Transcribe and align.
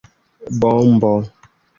Bombo! 0.61 1.11